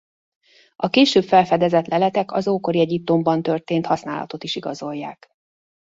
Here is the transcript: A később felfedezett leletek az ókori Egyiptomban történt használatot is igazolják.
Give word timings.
A 0.75 0.89
később 0.89 1.23
felfedezett 1.23 1.85
leletek 1.87 2.31
az 2.31 2.47
ókori 2.47 2.79
Egyiptomban 2.79 3.41
történt 3.41 3.85
használatot 3.85 4.43
is 4.43 4.55
igazolják. 4.55 5.29